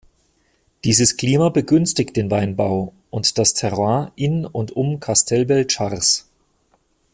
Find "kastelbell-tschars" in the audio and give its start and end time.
4.99-6.27